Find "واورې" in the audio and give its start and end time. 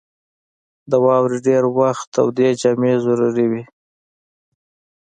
1.05-1.39